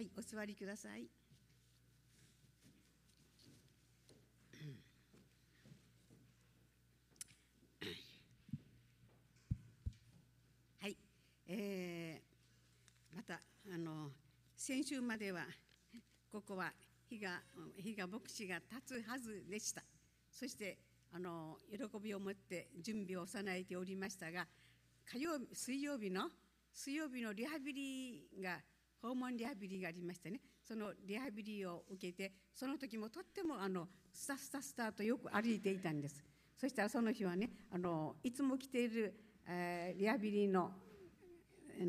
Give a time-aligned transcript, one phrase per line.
[0.00, 1.06] はいお座りください。
[10.78, 10.96] はい
[11.46, 14.12] えー、またあの
[14.56, 15.42] 先週までは
[16.32, 16.72] ここは
[17.10, 17.42] 日が
[17.76, 19.82] 日が牧師が立つはずでした。
[20.32, 20.78] そして
[21.12, 24.46] あの喜びを持って準備を備えておりましたが
[25.04, 26.30] 火曜日水曜日の
[26.72, 28.62] 水曜日のリハビリが
[29.02, 36.24] 訪問リハビリがありましてねそのリハビリを受けてその時もとってもあのスタスタスタとよく歩いていたんです。
[36.56, 39.14] そしたらその日はねあのいつも来ている、
[39.48, 40.70] えー、リハビリの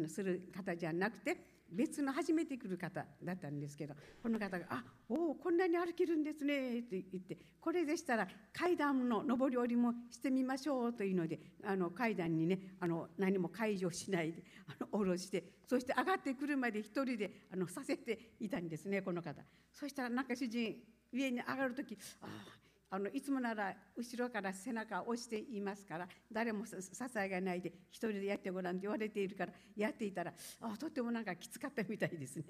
[0.07, 19.41] する方じゃなくて別の初めて来る方だったんですけどこの方が「あおおこんなに歩けるんですね」って言ってこれでしたら階段の上り下りもしてみましょうというのであの階段にねあの何も解除しないであの下ろしてそして上がってくるまで一人であのさせていたんですねこの方。
[19.71, 20.83] そしたらなんか主人
[21.13, 22.61] 上に上がる時ああ
[22.93, 26.75] あのいつもなら後ろから背中を押していますから誰も支
[27.17, 32.43] えがないで一人でやってごらんって言われているからやっていたらあとってもなんかきつかったみたいですね。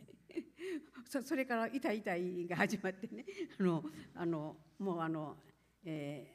[1.24, 3.26] それから痛い痛いが始まってね。
[3.60, 3.84] あの
[4.16, 5.38] あのもうあの、
[5.86, 6.28] え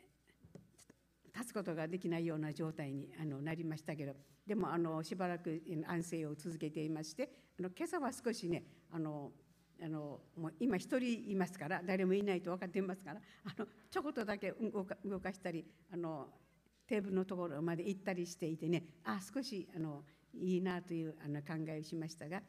[0.54, 4.14] ー、立つことができないような状態にあのなりましたけど
[4.46, 9.32] でもあのしばらく安静を続けていましてあの今朝は少しねあの
[9.82, 16.28] あのもう今一人いますから誰もいないと分かっていますからあのちょこっとだけ動か動かしたりあの
[16.86, 20.02] テーブルのところまで行ったりしていてねあ少しあの
[20.34, 22.42] いいなというあの考えをしましたが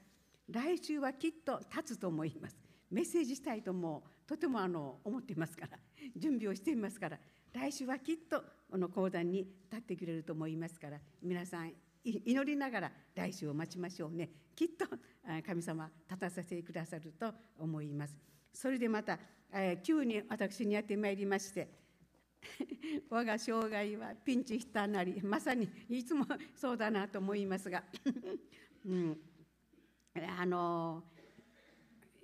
[0.50, 2.56] 来週はきっと立つと思います。
[2.90, 5.78] メッセージしたいともとてもあの思っていますから
[6.16, 7.20] 準備をしていますから
[7.54, 9.40] 来週はきっとこの講談に
[9.70, 14.30] 立ってくれると思いますから皆さん祈りながら来週を待ちましょうね。
[14.56, 14.86] きっと
[15.46, 18.16] 神様立たせてくださると思います。
[18.54, 19.20] それでまた、
[19.84, 21.70] 急に私にやってまいりまして
[23.10, 27.84] 我が生涯はピンチヒッターなりまさにいつもそうだなと思いますが、
[28.86, 29.20] うん、
[30.38, 31.04] あの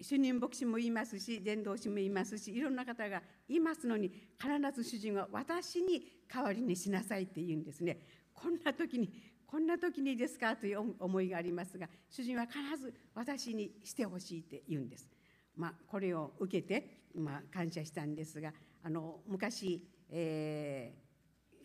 [0.02, 8.06] 主任牧師もいますし伝道師もいますしいろんな方がいますのに必ず主人は私に代わりにしなさいって言うんですね。
[8.34, 15.08] こんな時にこんな時にですかという思いがありますが主人は必ず私にしてほしいって言うんです。
[15.56, 18.52] まあ、これを受けて、まあ、感謝したんですが
[18.84, 20.96] あの昔、え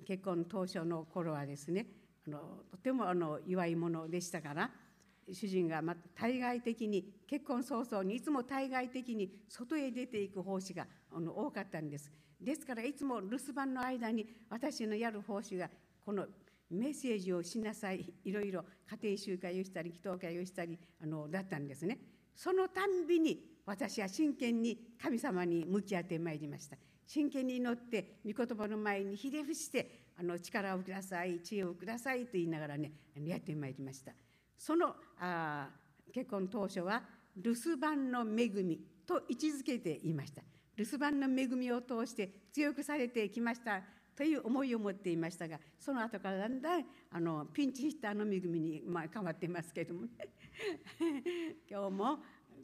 [0.04, 1.86] ー、結婚当初の頃はですね
[2.26, 2.40] あの
[2.70, 4.70] とてもあの祝いものでしたから
[5.32, 15.70] 主人がま対外的に結婚早々にいつも対外的に外へ出ていく奉仕があの多かったんですですからいつも留守番の間に私のやる奉仕が
[16.04, 16.26] この
[16.70, 18.12] メッセージをしなさい。
[18.24, 18.64] いろいろ
[19.02, 21.98] 家庭集会をしたり祈祷会をしたりあのだったんですね。
[22.34, 26.76] そのたんびに私は真剣に神様に向き合ってまいりました。
[27.06, 32.92] 真剣に祈って御言葉の前にひれ伏してあの力をください知恵をくださいと言いながらね
[33.24, 34.12] やってまいりました。
[34.56, 35.68] そのあ
[36.12, 37.02] 結婚当初は
[37.36, 40.42] 留守番の恵みと位置づけていました。
[40.76, 43.82] 留守番の恵みを通して強くされてきました
[44.18, 50.08] という思いを持っていましたがその後からだんだんあのピンチヒッターの恵みに、まあ、変わってますけどもね
[51.70, 52.18] 今日も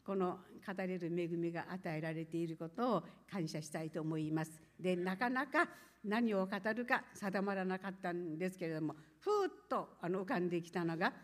[0.04, 4.60] この語れる恵みが与えられていることを感謝したいと思います。
[4.80, 5.68] でなかなか
[6.02, 11.14] 何を語るか定まらなかったんですけれどもふーっとあの浮かんできたのが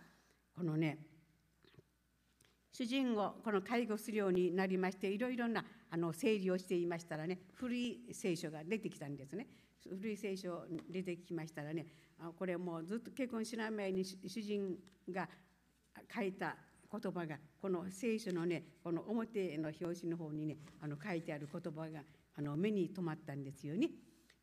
[0.55, 0.99] このね
[2.71, 9.49] 主人をこの介護するようになりましていろいろなあの整理をしていましたらね古い聖書が出てきたんですね。
[9.89, 11.87] 古い聖書出てきましたらね
[12.39, 14.77] これもうずっと結婚しない前に主人
[15.11, 15.29] が
[16.15, 16.57] 書いた
[16.91, 22.01] 言葉がこの聖書のねこの表の表紙の方にねあの書いてある言葉が
[22.37, 23.91] あの目に留まったんですよね。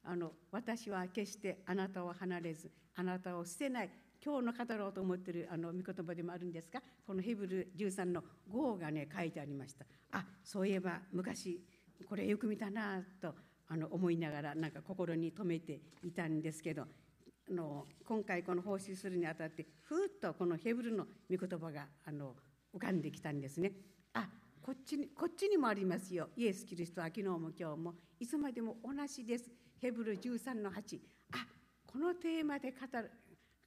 [0.03, 3.89] あの私は決してあなたを離れずあなたを捨てない
[4.23, 11.61] 今日の語ろうと思ってるあの御言葉でもあるんですがこのヘブル13の5がね書いてありましたあそういえば昔
[12.07, 13.35] これよく見たなと
[13.69, 22.35] あの思いながらなんか心に留めていたんですけどあの今回この奉仕するにあたってふーっとこのヘブルの御言葉があの
[22.75, 23.71] 浮かんできたんですね。
[24.13, 24.27] あ
[24.61, 29.49] こっちにこっちにもありますよイエス・キリストは昨日も今日もいつまでも同じです。
[29.79, 30.99] ヘブル13の8
[31.33, 31.45] あ
[31.85, 33.11] このテーマで語る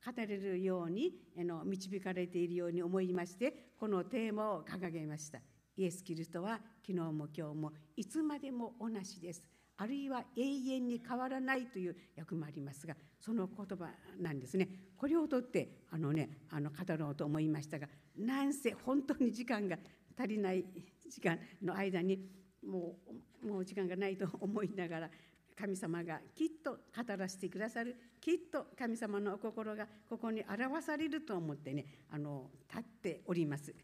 [0.04, 5.40] 語れるようにあの導かれているように思いましてこのテーマを掲げました。
[5.76, 9.42] イエス・キリストは昨日も今日もいつまでも同じです。
[9.80, 13.86] あるいは永遠に変わらないという訳もありますがその言葉
[14.20, 14.68] なんですね
[14.98, 17.88] これをとってあのねあの語ろうと思いましたが
[18.18, 19.78] なんせ本当に時間が
[20.18, 20.66] 足りない
[21.08, 22.18] 時間の間に
[22.62, 22.96] も
[23.42, 25.10] うもう時間がないと思いながら
[25.58, 33.74] 神様がきっと語らせてくださるきっと神様のお心がここに表されると思ってねあの立っております。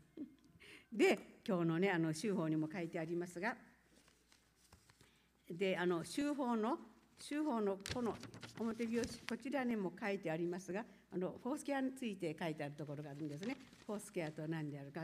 [0.92, 3.56] で今日のねあの修法にも書いてありますが
[5.50, 6.78] であの修法の
[7.18, 8.14] 修法のこの
[8.60, 13.56] 表拍子こちらにも書いてありますがあのフォースケアについて書いてあるところがあるんですね。
[13.86, 15.02] フォースケアとは何であるか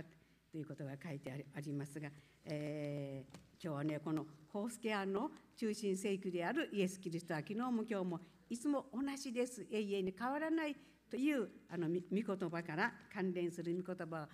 [0.50, 2.08] ということが書いてありますが、
[2.44, 9.66] えー、今日はねこのフォースケアの中心聖句であるイエス・キリストは昨日も今日もいつも同じです。
[9.70, 10.76] 永遠に変わらない
[11.08, 14.28] というあの御言葉から関連する御言葉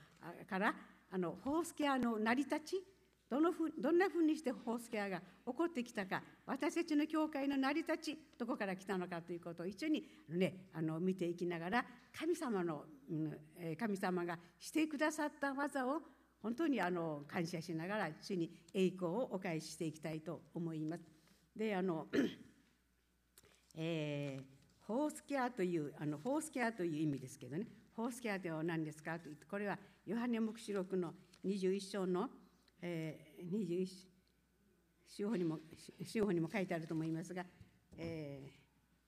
[0.48, 0.74] から
[1.10, 2.84] あのフォースケアの成り立ち
[3.30, 11.84] どのふどんなふうにしてフォースケアが起こってきたか私たちの教会の成り立ちどこから来たのかということを一緒に、ね、あの見ていきながら
[12.18, 12.84] 神様の、
[13.78, 16.00] 神様がしてくださった技を
[16.42, 21.02] 本当にあの感謝しながら主に栄光をお返ししていきたいと思います。
[21.54, 22.06] であの
[23.80, 27.64] えー、フォースケアというあのフォースケアという意味ですけどね
[27.94, 31.12] フォースケアでは何ですかと言ってこれはヨハネ黙示録の
[31.44, 32.28] 21章の、
[32.82, 33.86] えー、21
[35.06, 35.58] 章にも
[36.04, 37.44] 章にも書いてあると思いますが、
[37.96, 38.52] え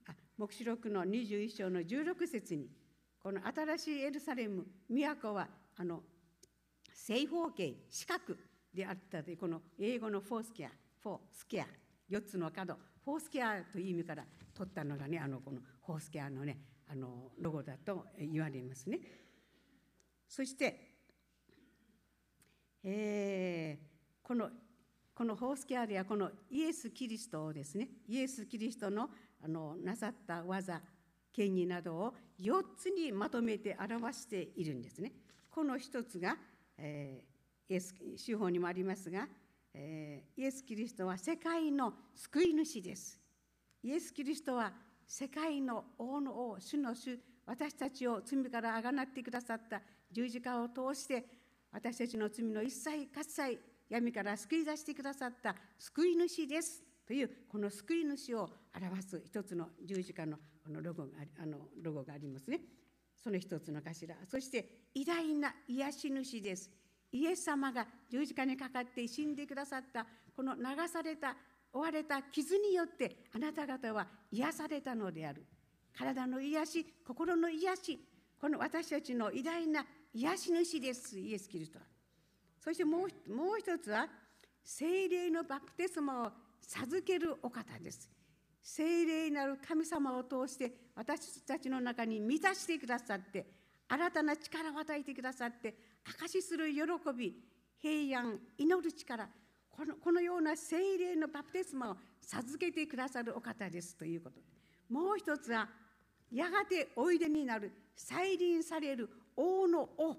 [0.07, 2.69] ー、あ黙示録の21章の16節に
[3.23, 6.01] この新しいエルサレム都はあの
[6.95, 8.35] 正方形四角
[8.75, 10.71] であったというこの英語のフォースケア
[11.03, 11.67] フォースケア
[12.11, 14.25] 4つの角フォースケアという意味から
[14.55, 16.59] 取ったのがねあのこのフォースケアのね
[16.91, 18.99] あのロゴだと言われますね。
[20.29, 20.90] そして、
[22.83, 24.49] えー、この
[25.15, 29.11] このフォースケアではこのイエス・キリストをですねイエス・キリストの
[29.43, 30.81] あのなさった技
[31.33, 35.13] 権威などを4つにまとめて表しているんですね。
[35.51, 36.37] この一つが、
[36.79, 37.95] えー、イエス
[38.25, 39.27] 手法にもありますが、
[39.75, 43.21] えー、イエス・キリストは世界の救い主です。
[43.83, 44.73] イエス・キリストは
[45.07, 49.83] 世界の王の王、主の主、私たちを罪からあがなってくださった
[50.13, 51.25] 十字架を通して
[51.73, 53.59] 私たちの罪の一切喝采
[53.89, 56.83] 闇から救い出してくださった救い主です。
[57.07, 60.39] というこの救い主を表す一つの十字架の
[60.69, 61.09] のロゴが
[61.43, 62.61] あのロゴがありますね。
[63.23, 64.15] その一つの頭。
[64.29, 66.71] そして偉大な癒し主です。
[67.13, 70.07] イエス様が十字架にかかって死んでくださった。
[70.35, 71.37] この流された
[71.73, 75.45] 追われた傷によってあなた方は癒されたのである。
[75.97, 77.99] 体の癒し心の癒し。
[78.41, 81.85] この私たちの偉大な癒し主ですイエス・キリストは。
[82.59, 84.07] そしてもうもう一つは
[84.63, 88.11] 精霊のバプテスマを授けるお方です。
[88.63, 93.47] 精霊なる神様を通して私たちの中に満たしてくださって
[93.89, 95.75] 新たな力を与えてくださって
[96.05, 96.83] 証しする喜
[97.17, 97.35] び
[97.79, 99.29] 平安祈る力
[99.71, 103.97] このこのような精霊のバプテスマを授けてくださるお方です。
[103.97, 104.41] ということ
[104.91, 105.69] もう一つは
[106.31, 109.09] やがておいでになる再臨される
[109.41, 110.17] 王の王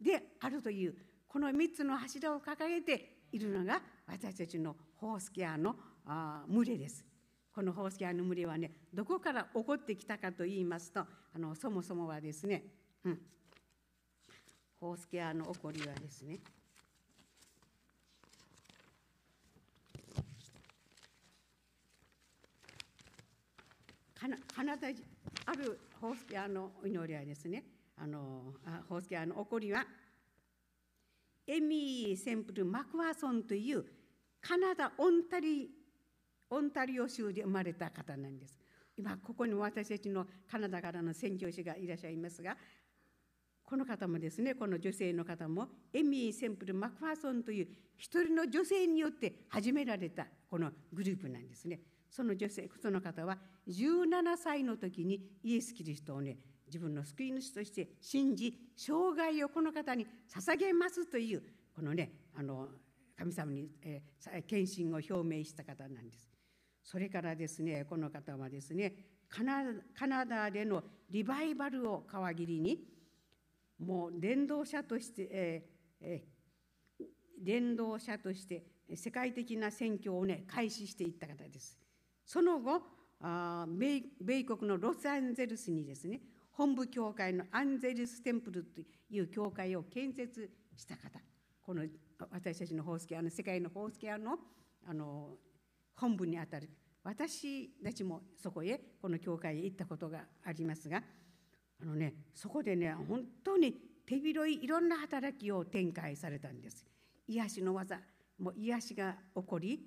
[0.00, 0.94] であるという
[1.26, 5.76] この3つの柱を掲げているのが私たちのホースケアの
[6.06, 7.04] あ群れです。
[7.52, 11.06] このホースケアの群れはねどこから起こってきたかと言いますとあ
[11.38, 12.62] のそもそもはですね、
[13.04, 13.18] うん、
[14.80, 16.38] ホースケアの起こりはですね
[24.54, 24.88] カナダ
[25.46, 27.64] あるホースケアの祈りはですね
[28.02, 28.54] あの
[28.88, 29.84] ホースケアの起こりは
[31.46, 33.84] エミー・センプル・マクワーソンという
[34.40, 35.68] カナダ・オンタリ
[36.48, 38.58] オンタリオ州で生まれた方なんです。
[38.96, 42.56] 今ここに私たちのカナダからの宣教師がいらっしゃいますが
[43.64, 51.80] この方もですねこの女性の方もエミー・センプル・マクファーソンという一人の女性によって始められたこのグループなんですね。
[52.10, 53.38] その女性その方は
[53.68, 56.36] 17歳の時にイエス・キリストをね
[56.70, 61.42] 自分の救い主として信じ生涯をこの方に捧げますという
[61.74, 62.68] このねあの
[63.18, 66.30] 神様に、えー、献身を表明した方なんです。
[66.82, 68.94] それからですねこの方はですね
[69.28, 72.78] カナダでのリバイバルを皮切りに
[73.78, 77.04] もう伝道者として、えーえー、
[77.38, 81.78] 伝道者として世界的な宣教をね開始していった方です。
[82.24, 82.82] その後
[83.20, 86.20] あ米米国のロサンゼルスにですね
[86.60, 91.18] 本部教会のアンゼルステンプルという教会を建設した方。
[91.62, 91.84] この
[92.30, 94.36] 私たちのホースケアの世界のホースケアの
[94.86, 95.36] あの
[95.96, 96.68] 本部にあたる。
[97.02, 101.02] 私たちもそこへこの教会へ行ったことがありますが
[101.80, 103.72] あのねそこでね本当に
[104.04, 106.84] 手広いいろんな働きを展開されたんです。
[107.26, 108.00] 癒しの技
[108.38, 109.86] もう癒しが起こり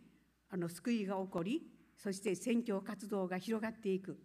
[0.50, 1.68] あの救いが起こり
[2.00, 4.18] そして宣教活動が広がっていく、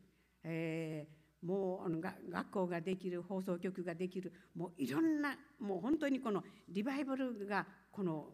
[0.45, 8.27] えー、もうあの学校ができる放送局ができるもういろんなもう本当にこのリバイバルがこの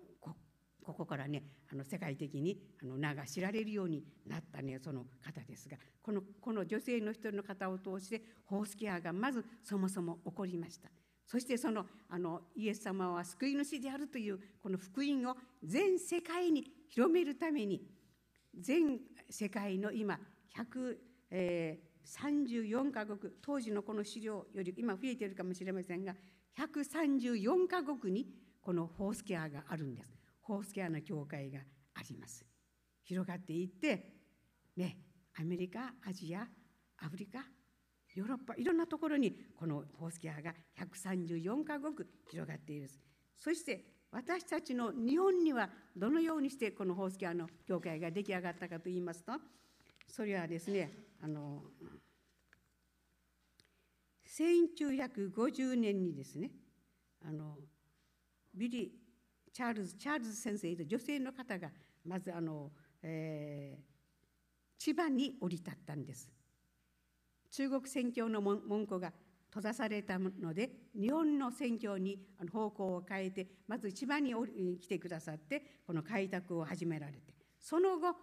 [0.84, 1.42] ここからね
[1.72, 10.90] あの世界的にあの名が知られるようになったねその方ですがこのこの女性の一人の方を通してホースケアがまずそもそも起こりました。
[11.26, 17.80] そしてそのあのイエス様は救い主であるというこの福音を全世界に広めるために
[18.54, 20.18] 全世界の今
[20.54, 20.96] 134、
[21.30, 26.14] えー、134カ国当時のこの資料より今増えているかもしれませんが
[26.58, 28.26] 134カ国に
[28.60, 30.16] このホースケアがあるんです。
[30.40, 31.60] ホースケアの教会が
[31.94, 32.44] あります。
[33.02, 34.12] 広がっていって
[34.76, 34.98] ね
[35.38, 36.46] アメリカアジア
[36.98, 37.40] アフリカ
[38.14, 42.88] ヨーロッパいろんなところにこのホースケアが134カ国広がっている
[43.36, 49.32] そして私たちの日本にはどのようにしてこのフォースクエアの教会が出来上がったかといいますと
[50.14, 51.64] それはですねあの
[54.28, 56.52] 1950年にですね
[57.26, 57.56] あの
[58.54, 61.68] ビリーチャールズチャールズ先生と女性の方が
[62.06, 62.70] まずあの、
[63.02, 63.82] えー、
[64.78, 66.30] 千葉に降り立ったんです。
[67.50, 69.12] 中国宣教の門戸が
[69.48, 72.20] 閉ざされたので日本の宣教に
[72.52, 74.32] 方向を変えてまず千葉に
[74.80, 78.14] 来てくださってこの開拓を始められてその後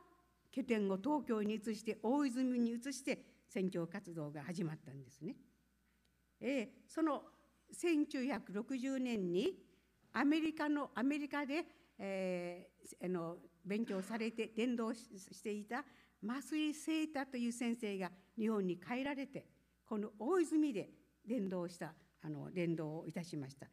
[0.52, 5.36] 拠点を東京に移して大泉に移して宣教活動が始まったんですね。
[6.40, 7.24] えー、その
[7.74, 9.54] 1960年に
[10.14, 11.66] アメリカのアメリカで、
[11.98, 15.86] えー、あの勉強されて伝道していた
[16.24, 19.46] 増井聖太という先生が日本に帰られて
[19.86, 20.90] この大泉で
[21.28, 21.94] 伝道した
[22.24, 23.68] あの伝道をいたしました。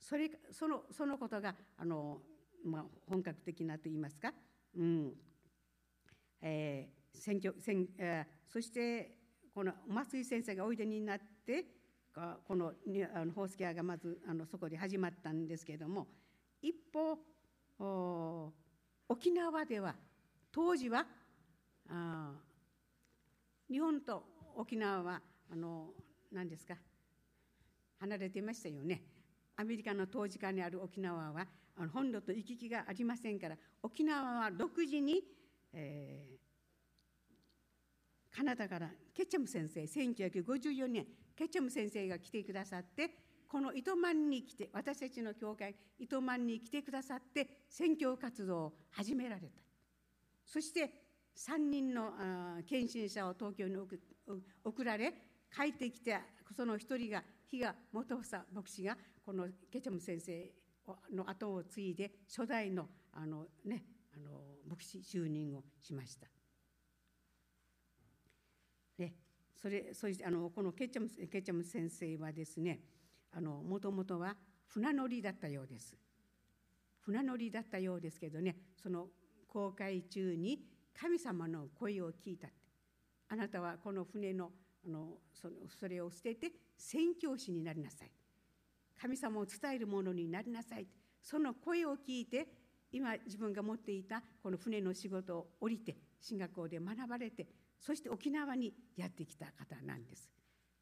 [0.00, 2.18] それそのそのことがあの、
[2.64, 4.32] まあ、本格的なといいますか、
[4.76, 5.12] うん。
[6.40, 9.18] えー選挙選えー、そして
[9.54, 11.64] この増井先生がおいでになって
[12.46, 12.72] この
[13.14, 16.06] あのホースケアがまずあのそこで始まったんですけれども
[16.62, 17.18] 一方
[19.08, 19.94] 沖縄では
[20.52, 21.06] 当時は
[21.88, 22.32] あ
[23.70, 24.24] 日本と
[24.56, 25.20] 沖縄は
[25.52, 25.90] あの
[26.32, 26.74] 何ですか
[28.00, 29.02] 離れていましたよね。
[29.56, 35.22] アメリカの当時下にある沖縄はあの本土と行き来がありませんから沖縄は独自に、
[35.80, 41.06] えー、カナダからケチャム先生1954年
[41.36, 43.10] ケチャム先生が来てくださって
[43.48, 49.48] この糸満に来て私たちの教会糸満に来てくださって宣教活動を始められた。
[50.44, 50.90] そして
[51.36, 52.10] 3人の
[52.66, 53.76] 献身者を東京に
[54.64, 55.12] 送られ
[55.54, 56.18] 帰ってきて
[56.56, 60.50] その一人が比嘉元房牧師がこのケチャム先生
[61.14, 66.26] の後を継いで初代のあの、ね、あの牧師就任をしました。
[68.98, 69.14] ね、
[69.56, 72.80] それそしてあのこのケチャムケチャム先生はですね
[73.40, 75.96] もともとは船乗りだったようです。
[77.00, 79.06] 船乗りだったようですけどねその
[79.46, 80.60] 航海中に
[80.92, 82.48] 神様の声を聞いた
[83.28, 84.50] あなたはこの船の
[84.86, 88.10] あのそのそれを捨てて宣教師になりなさい。
[89.00, 90.86] 神様を伝えるものになりなさい
[91.22, 92.48] その声を聞いて
[92.92, 97.46] 今自分が持っていたこの船の仕事を降りて進学校で学ばれて
[97.80, 100.30] そして沖縄にやってきた方なんです。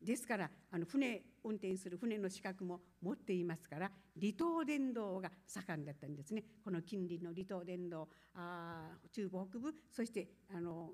[0.03, 10.91] ですからあの船運転する船の資格も持っていますから離島伝道が盛んだったんですねこの近隣の離島伝道あ中部北部そしてあの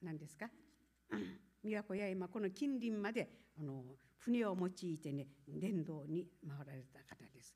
[0.00, 0.48] 何ですか
[1.64, 3.28] 宮古八重山この近隣まで
[3.58, 3.82] あの
[4.18, 7.54] 船を用いてね伝道に回られた方です。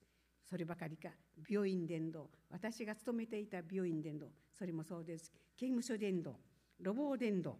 [0.49, 1.11] そればかりか。
[1.49, 2.31] 病院伝道。
[2.51, 4.29] 私が勤めていた病院伝道。
[4.57, 5.31] それもそうです。
[5.57, 6.37] 刑務所伝道。
[6.81, 7.59] 路傍伝道。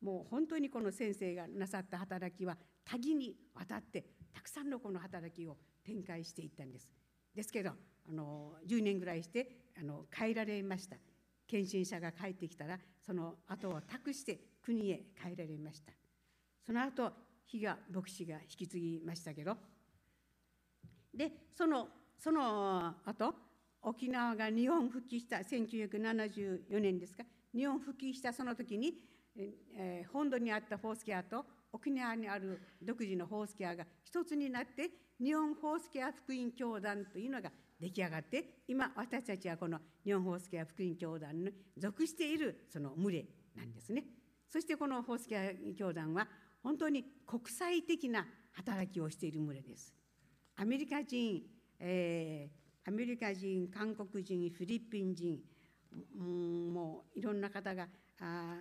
[0.00, 6.88] もう本当にこの先生がなさった働きは多岐にわたってたくさんのこの働きを展開していったんです。
[7.34, 10.96] ですけどあの10年ぐらいしてあの帰られました。
[11.46, 15.92] 献身者が帰ってきたらその後を託して国へ帰られました。
[16.64, 17.12] その後
[17.46, 19.56] 比嘉牧師が引き継ぎましたけど。
[21.14, 23.34] でそのその後？
[23.82, 27.24] 沖縄が日本復帰した1974年ですか？
[27.54, 28.94] 日本復帰したその時に、
[29.36, 34.90] えー、本土にあったホースケアと沖縄にある独自のホースケアが一つになって
[35.22, 44.04] 日本ホースケア福音教団というのが出来上がって今私たちはこの日本ホースケア福音教団に属しているその群れなんですね。
[44.48, 46.26] そしてこのホースケア教団は
[46.62, 49.94] 本当に国際的な働きをしている群れです。
[50.56, 51.42] アメリカ人、
[51.80, 52.48] え
[52.86, 55.40] アメリカ人韓国人フィリピン人、
[56.18, 57.88] うん、もういろんな方が
[58.20, 58.58] あ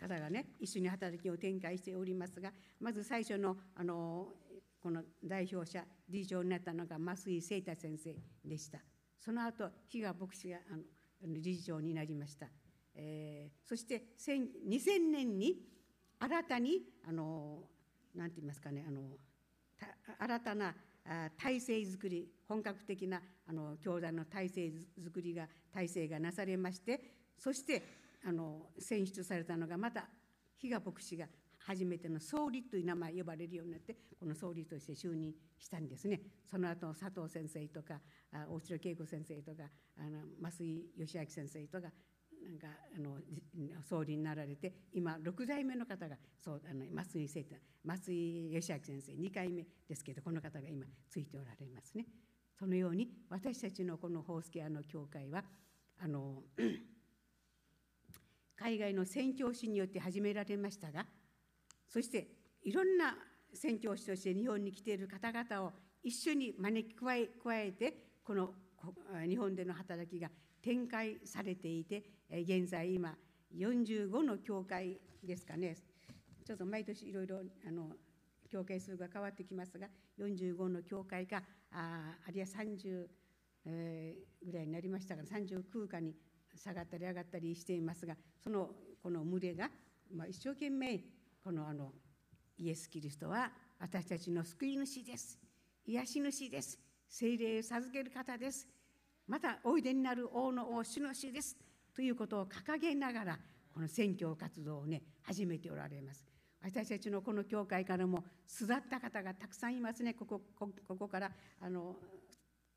[0.00, 4.28] 方がね一緒に働きを展開しておりますがまず最初のあの
[4.82, 8.12] この代表者理事長になったのが増井聖太先生
[8.44, 8.80] でした。
[9.24, 12.48] その後比嘉牧師があの理事長になりました、
[12.96, 15.60] えー、そして2000年に
[16.18, 17.60] 新たにあの
[18.16, 19.00] なんて言いますかねあの
[20.18, 20.74] 新たな
[21.36, 27.00] 体制づくり本格的なあの教団の体制づくりが体制がなされまして
[27.38, 27.82] そして
[28.24, 30.06] あの選出されたのがまた
[30.56, 31.26] 比嘉牧師が
[31.58, 36.20] 初めての総理という名前呼ばれるようになってこの総理として就任したんですね。
[36.50, 38.00] その後佐藤先生とか
[38.48, 39.64] 大城恵子先生とか
[39.96, 41.88] あの増井義明先生とか
[42.46, 43.18] なんかあの
[43.82, 47.44] 総理になられて今6代目の方がそうあの増井生
[47.84, 52.06] 増井義明先生2回目ですけどこの方が今ついておられますね。
[52.58, 55.44] そのように私たちのこのホースケアの教会は
[55.98, 56.42] あの
[58.56, 61.06] 海外の宣教師によって始められましたが
[61.88, 62.28] そして
[62.62, 63.16] いろんな
[63.54, 65.72] 宣教師として日本に来ている方々を
[66.02, 67.94] 一緒に招き加え加えて
[68.24, 68.54] この
[69.26, 70.30] 日本での働きが
[70.62, 72.02] 展開されていて
[72.40, 73.14] 現在今
[73.54, 75.76] 45の教会ですかね。
[76.44, 77.90] ちょっと毎年いろいろあの
[78.48, 79.86] 教会数が変わってきますが
[80.18, 83.06] 45の教会がああるいは30、
[83.66, 86.14] えー、ぐらいになりましたが39かに
[86.56, 88.70] 下がったり上がったりしていますがその
[89.02, 89.70] この群れが、
[90.14, 91.00] まあ、一生懸命
[91.42, 91.92] このあの
[92.58, 95.38] イエス・キリストは私たちの救い主です。
[95.84, 96.78] 癒し主です。
[97.08, 98.68] 精霊を授ける方です。
[99.26, 101.56] またおいでになる王の王主の主です。
[101.94, 103.38] ということを掲げながら
[103.72, 106.24] この宣教活動をね始めておられます。
[106.62, 110.14] 私たちのこの教会からも巣立った方がたくさんいますね。
[110.14, 111.96] ここここからあの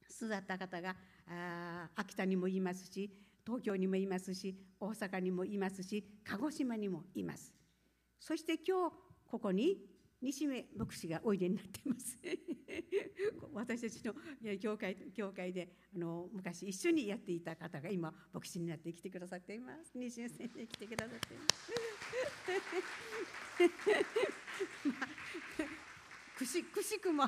[0.09, 0.95] 巣立った方が
[1.27, 3.11] あ秋田にもいますし
[3.45, 7.53] 東京にもいますし大阪にもいますし鹿児島にもいます。
[8.19, 8.95] そして今日
[9.27, 9.77] ここに
[10.25, 12.17] 西目牧師がおいでになっています。
[13.53, 14.15] 私たちの
[14.57, 19.91] 教会教会であの昔一緒にやっていた方が今牧師になって来てくださっています。
[19.95, 21.71] 西目先生来てくださっています。
[24.87, 25.07] まあ、
[26.35, 27.25] くしくしくも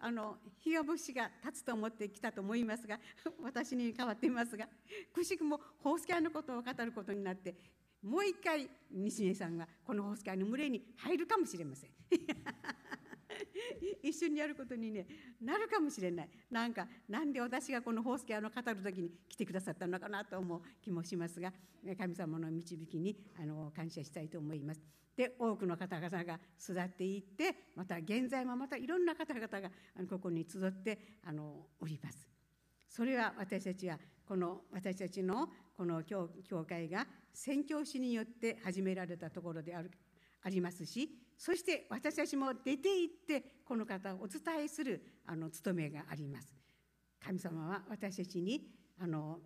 [0.00, 2.98] あの比嘉牧師が立つと思ってきたと思いますが
[3.42, 4.68] 私に代わっていますが
[5.14, 7.54] くしくもホースキャーのことを語ることになって
[8.02, 11.90] もう一回西根さんがこのホース会の群れに入るかもしれません
[14.02, 15.06] 一緒にやることに、ね、
[15.40, 21.52] なるかもしれないなんかなんで私がこのホースケアの語る時に来てくださったのかなと思う気もしますが
[21.96, 24.80] 神様の導きにあの感謝したいと思います。
[25.16, 29.68] で多くの方々が巣立っていってまた現在もまたいろんな方々が
[30.08, 32.28] ここに集ってあのおります。
[32.88, 36.28] それは私たちはこの私たちのこの教
[36.68, 39.92] 会が宣教師によって始められたところである
[40.42, 46.48] ありますしそして私たちも出て行ってこの方をお伝えするあの務めがあります。
[47.24, 48.66] 神様は私たちに
[49.00, 49.38] あの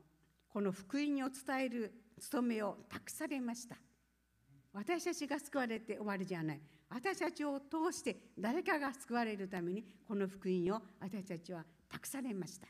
[0.49, 3.77] この福音を伝える務めを託されました。
[4.73, 6.61] 私たちが救われて終わりじゃない。
[6.89, 12.67] 私たちを通して誰かが救われるためにこの福音を私たちは託されました、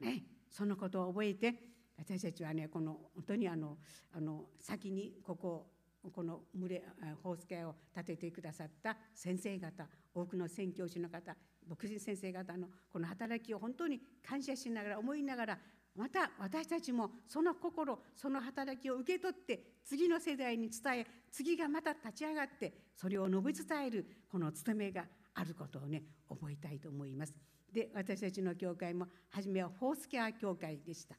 [0.00, 1.69] ね、そのことを覚えて
[2.00, 3.76] 私たちはねこの本当にあの
[4.12, 5.66] あの先にここ
[6.14, 6.82] この群れ
[7.22, 11.36] ホースケアを立ててくださった先生方多くの宣教師の方
[11.68, 15.58] 牧師先生方のこの働きを本当に感謝しながら思いながら
[15.94, 27.34] また私たちもその心その働きを受け取って次の世代に伝え次がまた立ち上がってそれを述べ伝えるこの務めがあることをね覚えたいと思います。
[27.72, 31.16] で私たちの教会も初めはホースケア教会でした。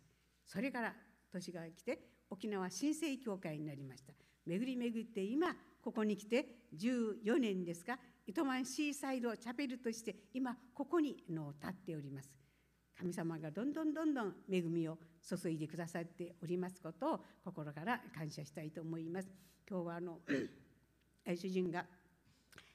[0.51, 0.93] それから
[1.31, 4.11] 年が来て沖縄新生教会になりました。
[4.45, 6.45] 巡り巡って今ここに来て
[6.77, 12.29] 14年ですか糸満シーサイドチャペルとして今ここにの立っております。
[12.97, 19.29] 神様がどんどんどんどん恵みを注いでくださっておりますことを心から感謝したいと思います。
[19.69, 20.19] 今日はあの
[21.33, 21.85] 主人が、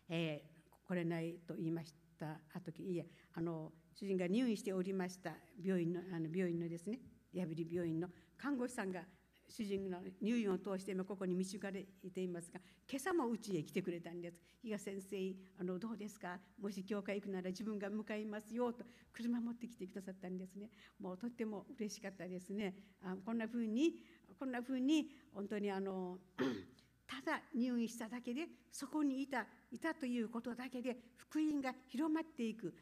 [0.08, 7.00] えー、来れないと言いましたあ時いえあの主人が入院しておりました病院のあの病院のですね
[7.36, 9.02] リハビリ病院の看護師さんが
[9.48, 12.58] 主人の入院を通して今ここに導かれていますが
[12.90, 16.40] 今朝もうちへ来てくれたんです「比嘉先生あのどうですか？
[16.60, 20.70] もし教会行くなら自分が向かいますよ」と車持ってきてくださったんですね。
[20.98, 22.74] もうとっても嬉しかったですね。
[23.02, 24.00] あこんなふうに
[24.38, 26.18] こんなふうに本当にあの
[27.06, 32.74] ただ入院しただけでそこにいたいたということだけで福音が広まっていく。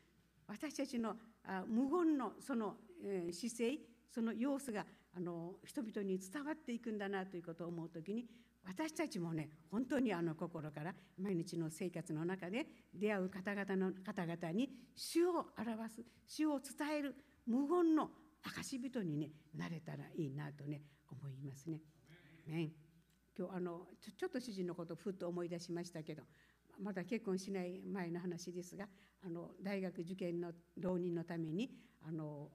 [0.47, 1.17] 私たちの
[1.67, 3.79] 無言のその、えー、姿勢
[4.15, 8.25] その様子があの人々に伝わっていくんだなということを思う時に
[8.65, 18.09] 私たちもね本当にあの心から毎日の生活の中で出会う方々の方々に主を表す主を伝える無言の
[18.43, 21.81] 証人に、ね、なれたらいいなとね思いますね。
[22.47, 22.71] ね
[23.37, 26.23] 今日あのちょちょっと主人のことをふっと思い出しましたけど
[26.81, 28.87] まだ結婚しない前の話ですが
[29.27, 31.71] あの大学受験の浪人のために
[32.07, 32.49] あの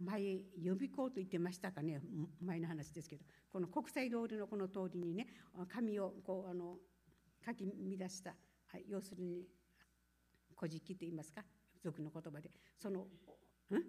[0.00, 2.00] 前予備校と言ってましたかね。
[2.40, 3.24] 前の話ですけど。
[3.50, 5.26] この国際通りのこの通りにね
[5.68, 6.76] 紙をこうあの
[7.44, 7.64] 書き
[7.98, 8.34] 乱した、
[8.66, 9.46] はい、要するに
[10.56, 11.44] 「古事記」と言いますか。
[11.82, 12.50] 俗の言葉で。
[12.76, 13.08] その
[13.70, 13.82] 「ん？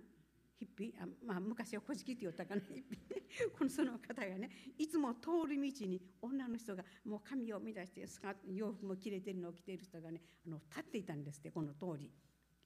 [0.57, 1.03] ヒッピー？
[1.03, 2.61] あ、まあ、昔は「古事記」って言ったかな。
[3.57, 8.05] このその方がねいつも通る道に女の人がもう髪を乱して
[8.47, 12.11] 洋服も着れてるのを着ている人がねあの立っていたんですってこの通り。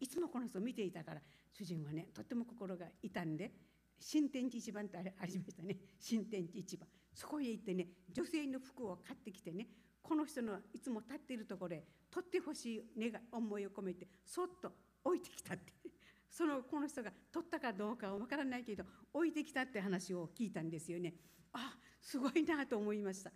[0.03, 1.21] いつもこの人を見ていたから
[1.57, 3.51] 主人はねとっても心が痛んで
[3.97, 5.77] 新天地市場ってありましたね。
[5.97, 6.85] 新天地市場。
[7.13, 9.67] そこへ行ってね女性の服を買ってきてね
[10.01, 14.73] この人のいつも立っているところへ取ってほしい願い思いを込めてそっと
[15.05, 15.71] 置いてきたって。
[16.29, 21.13] そのこの人が取ったかどうかは分からないけど置いてきたって話を聞いたんですよね。
[21.53, 23.31] あすごいなと思いました。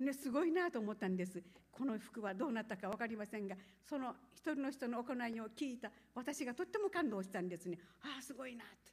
[0.00, 1.42] ね、すごいなと思ったんです。
[1.72, 3.54] この服はどうなったか分かりませんが
[3.88, 7.78] その一人の人の行いを聞いた私がとっても感動したんですね。
[8.02, 8.92] ああすごいなって。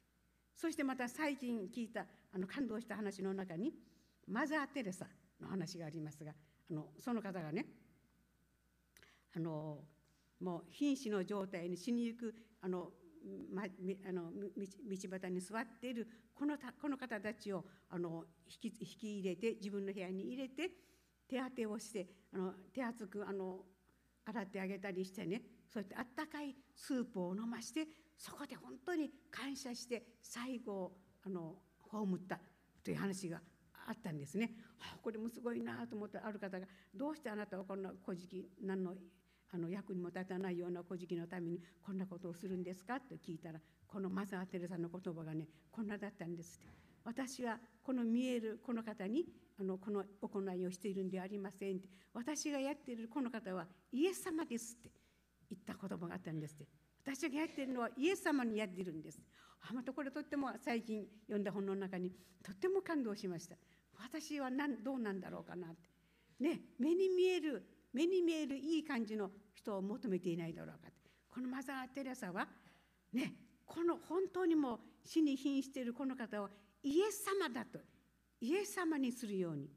[0.54, 3.72] そしてまた最近聞いたあの感動した話の中に
[4.28, 5.06] マザー・テレサ
[5.40, 6.32] の話がありますが
[6.70, 7.66] あのその方がね
[9.36, 9.78] あの
[10.40, 12.90] もう瀕死の状態に死にゆくあの、
[13.52, 18.24] ま、あの道端に座っているこのこの方たちをあの
[18.62, 20.70] 引き引き入れて自分の部屋に入れて
[21.28, 23.60] 手当てをしてあの手厚くあの
[24.24, 27.86] 洗ってあげたりしてねそうやってあったかいスープを飲まして
[28.16, 30.92] そこで本当に感謝して最後
[31.24, 31.56] あの
[31.90, 32.40] 葬った
[32.82, 33.40] という話が
[33.88, 34.50] あったんですね。
[35.02, 38.96] これもすごいなと思ったある方が「どうしてあなたはこんな古事記何の
[39.48, 46.68] あの役にも立たないような古事記のためにこんなことをするんですか?」って聞いたらこのマザー・テレサの言葉がねこんなだったんですって。
[47.04, 51.80] 私はこの見えるこの方にあのこの行いをしているんではありません
[52.12, 54.90] 私がやっているこの方はイエス様ですって。
[55.50, 56.66] 言った言葉があったんですって。
[57.04, 59.20] 私がやっているのはイエス様にやっているんです。
[59.68, 62.10] あまたこれとっても最近読んだ本の中に
[62.42, 63.56] とっても感動しました。
[63.98, 65.88] 私は何どうなんだろうかなって。
[66.40, 70.90] ね目に見える目に見えるいい感じの人を求めていないだろうか
[71.32, 72.46] このマザー・テレサは
[73.12, 73.32] ね
[73.64, 76.48] この本当にも死に瀕しているこの方を
[76.82, 77.78] イエス様だと
[78.40, 79.70] イエス様にするように。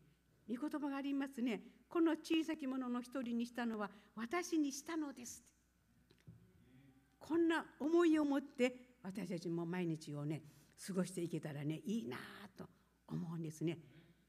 [0.49, 1.61] 御言葉がありますね。
[1.87, 5.43] この小さき者の一人にしたのは私にしたのです。
[7.19, 10.41] こんな思いを持って私たちも毎日をね
[10.87, 12.17] 過ごしていけたらねいいな
[12.57, 12.65] と
[13.07, 13.77] 思うんですね。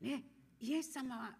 [0.00, 0.24] ね
[0.60, 1.30] イエス様は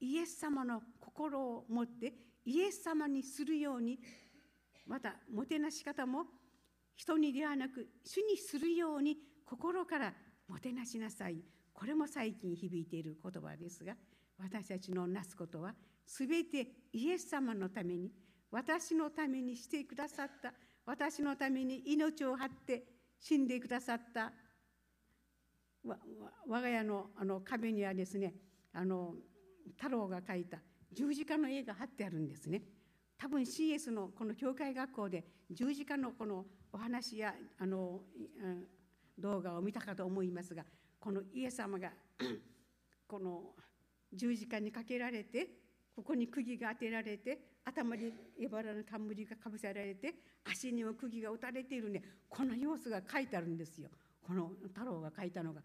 [0.00, 3.98] イエス様の心を持ってイエス様にするように
[4.86, 6.26] またもてなし方も
[6.94, 10.14] 人にではなく主にするように心から
[10.46, 11.42] もてなしなさい。
[11.78, 13.94] これも最近響いている言葉ですが
[14.36, 15.74] 私たちのなすことは
[16.08, 18.10] 全てイエス様のために
[18.50, 20.52] 私のためにしてくださった
[20.84, 22.82] 私のために命を張って
[23.20, 24.32] 死んでくださった
[26.48, 28.34] 我が家のあの壁にはですね
[28.72, 29.14] あの
[29.76, 30.58] 太郎が描いた
[30.92, 32.62] 十字架の絵が貼ってあるんですね。
[33.16, 38.00] 多分 CS のこの教会学校で十字架のこのお話やあの
[39.16, 40.64] 動画を見たかと思いますが
[40.98, 41.90] このイエス様が
[43.06, 43.54] この
[44.12, 45.48] 十字架にかけられて
[45.94, 52.02] ここに釘が当てられて頭に茨の冠がかぶせられて足にも釘が打たれているね。
[52.28, 53.90] この様子が書いてあるんですよ。
[54.22, 55.60] この太郎が書いたのが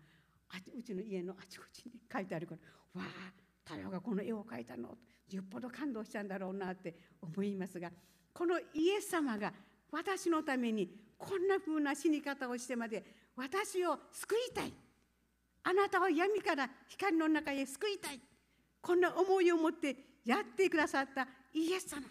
[0.77, 2.55] うちの家のあちこちに書いてあるか
[2.95, 3.31] らわあ
[3.63, 4.97] 太郎がこの絵を描いたの。
[5.29, 7.91] よっぽど感動したんだろうなって思いますが
[8.33, 9.53] このイエス様が
[9.91, 13.03] 私のためにこんな風な死に方をしてまで
[13.35, 14.73] 私を救いたい。
[15.63, 18.19] あなたを闇から光の中へ救いたい。
[18.81, 19.95] こんな思いを持って
[20.25, 22.01] やってくださったイエス様。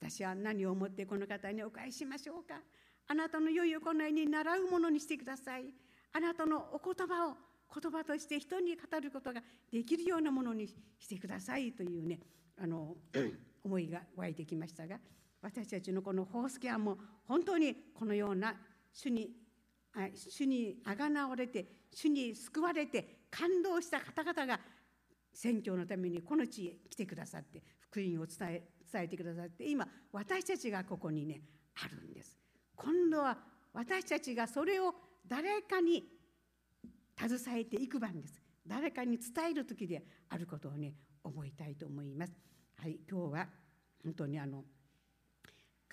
[0.00, 2.60] 私は何を思ってこの方にお返ししましょうか。
[3.08, 5.64] あなたの良い行いに習うものにしてください。
[6.12, 7.36] あなたのお言葉を
[7.80, 9.40] 言葉として人に語ることが
[9.72, 10.68] できるようなものに
[10.98, 12.20] してくださいというね
[12.62, 12.96] あの
[13.64, 14.98] 思いが湧いてきましたが
[15.40, 18.54] 私たちのこのホースケアも本当にこのような
[18.92, 19.30] 主に
[20.14, 24.60] 主にあがなわれて主に救われて感動した方々が
[25.34, 31.40] 宣教のためにこの地へ来てくださって福音を伝え伝えてくださって今私たちがここにね
[31.82, 32.38] あるんです。
[32.76, 33.38] 今度は
[33.72, 34.94] 私たちがそれを
[35.26, 36.04] 誰かに
[37.18, 38.42] 携えていく番です。
[38.66, 42.32] 誰かに伝える時であることをね覚えたいと思います。
[42.76, 43.48] はい今日は
[44.04, 44.64] 本当にあの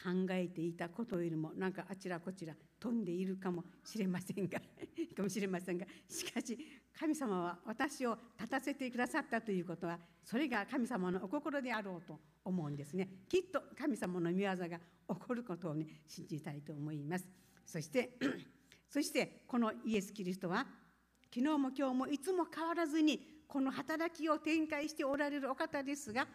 [0.01, 4.59] 考えていたことよりもなんかあちらこちら飛んでいるかもしれませんが
[5.15, 6.57] かもしれませんがしかし
[6.97, 13.07] 神様は私を立たせてくださったということはそれが神様のお心であろうと思うんですね。
[13.27, 17.27] きっと神様の御業が起こることをね信じたいと思います。
[17.65, 18.17] そして
[18.89, 20.65] そしてこのイエス・キリストは
[21.33, 26.27] 昨日も今日もいつも変わらずにこの働きを展開しておられるお方ですが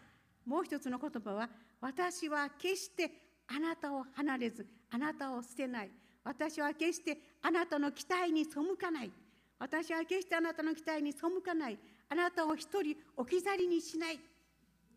[0.45, 1.49] もう一つの言葉は
[1.81, 3.11] 私は決して
[3.47, 5.91] あなたを離れずあなたを捨てない。
[6.25, 9.11] 私は決してあなたの期待に背かない。
[9.57, 11.77] 私は決してあなたの期待に背かない。
[12.09, 14.19] あなたを一人置き去りにしない。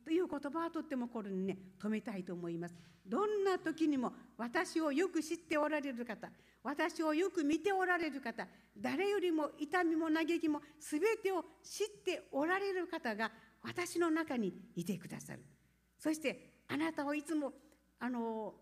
[0.04, 2.74] という言葉はとってもこれにね止めたいと思います。
[3.06, 6.28] どんな時にも私をよく知っておられる方
[6.62, 13.30] 私をよく見ておられる方誰よりも痛みも嘆きも全てを知っておられる方が
[13.62, 15.42] 私の中にいてくださる。
[15.98, 17.52] そしてあなたをいつも
[17.98, 18.54] あの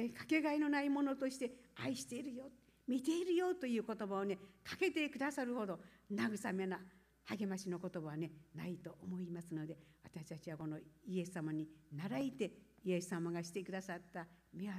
[0.00, 2.44] えかけがえのないものとして愛しているよ
[2.86, 5.78] 見ているよという言葉をねかけてくださるほど
[6.12, 6.78] 慰めな
[7.24, 12.52] 励ましの言葉はねないと思いますので私たちはこのイエス様に習いて
[12.84, 14.70] イエス様がしてくださった御業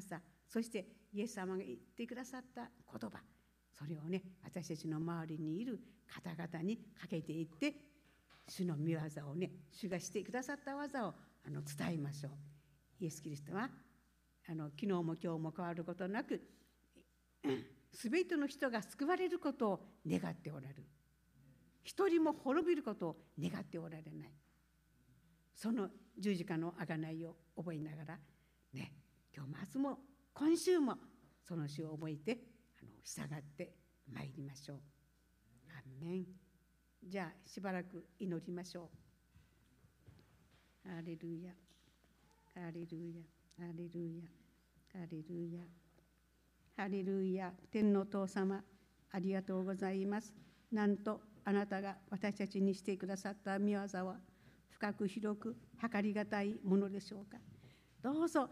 [0.47, 3.17] そしてイエス様が言ってくださった言葉
[3.77, 7.75] それをね私たちの周りにいる方々にかけていって
[8.47, 8.99] 主の御業
[9.29, 11.13] をね主がしてくださった技を
[11.45, 12.31] あの伝えましょう。
[12.99, 13.69] イエス・キリストは
[14.49, 16.41] あの昨日も今日も変わることなく
[17.91, 20.83] 全ての人が救われることを願っておられる。
[21.83, 24.33] 一人も滅びることを願っておられない。
[25.55, 28.19] その十字架の贖いを覚えながら
[28.73, 28.93] ね
[29.35, 29.97] 今日も明日も
[30.33, 30.97] 今週も
[31.43, 32.37] その死を覚えて
[32.81, 33.73] あの従って
[34.13, 34.77] まいりましょう。
[35.71, 36.25] アメン。
[37.03, 38.89] じゃあしばらく祈りましょ
[40.85, 40.89] う。
[40.89, 41.51] ハレルヤ。
[42.53, 43.21] ハレルヤ。
[43.57, 44.36] ハレルヤ。
[44.97, 45.61] ハレルヤ
[46.75, 48.63] ハレルヤ天の父様
[49.11, 50.33] ありがとうございます。
[50.71, 54.15] なんとあなたが私たちにしてくださった御業は
[54.71, 57.37] 深く広く測りがたいものでしょうか。
[58.01, 58.49] どうぞ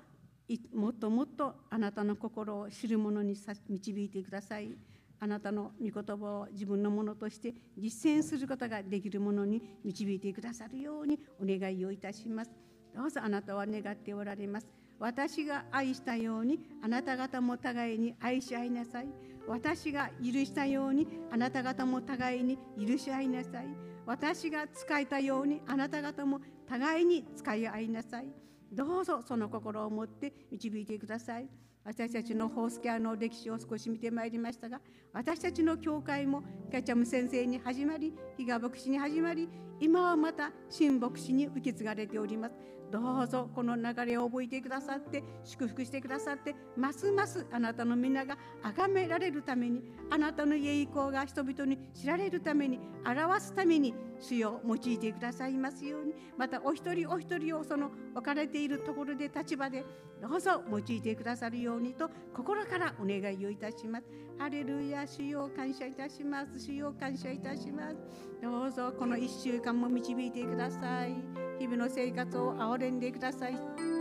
[0.72, 3.36] もっともっとあなたの心を知る者に
[3.68, 4.78] 導いてください。
[5.20, 12.52] あなたの御言葉を自分のものとして実践することができるものに導いてくださるようにお願いをいたします。
[12.96, 14.85] どうぞあなたは願っておられます。
[15.00, 19.08] 私が愛したようにあなた方も互いに愛し合いなさい。
[19.48, 23.68] 私が許したようにあなた方も互いに許し合いなさい。
[24.06, 28.26] 私が使えたようにあなた方も互いに使い合いなさい。
[28.72, 31.50] どうぞその心を持って導いてください。
[31.86, 34.82] 私たちのホースケアの歴史を少し見てまいりましたが
[35.14, 39.48] 私たちの教会もキャチャム先生に始まり比嘉牧師に始まり
[39.80, 42.56] 今はまた新牧師に受け継がれております。
[42.92, 59.84] どうぞこの流れを覚えてくださって祝福してくださってますますあなたの皆が崇められるためにあなたの栄光が人々に知られるために表すために主を用いてくださいますようにまたお一人お一人をその置かれているところで立場で
[60.22, 64.06] どうぞ用いてくださるようにと心からお願いをいたします。
[64.38, 66.60] ハレルヤ主よ感謝いたします。
[66.60, 67.98] 主よ感謝いたします。
[68.42, 71.16] どうぞこの1週間も導いてください。
[71.60, 73.54] 日々の生活を憐れんでください。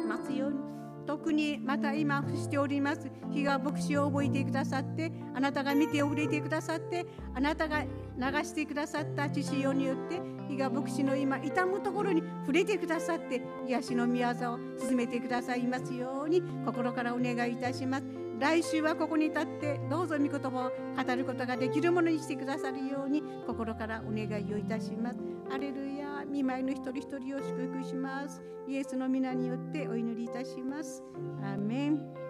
[0.07, 0.59] ますように。
[1.07, 3.11] 特にまた今伏しております。
[3.31, 7.88] 日が牧師を覚えてくださってあなたが見ておれてくださってあなたが流
[8.44, 18.23] してくださった知識によって日が牧師の今痛むところに触れてくださって癒しの御業を進めてくださいますように心からお願いいたします。
[18.38, 25.18] 来週はここに立ってどうぞ御言葉を語ることができるものにしてくださるように心からお願いをいたします。
[25.51, 28.42] アレルヤ見舞いの一人一人を祝福します。
[28.66, 31.03] イエスの皆によってお祈りいたします。
[31.42, 32.25] アーメン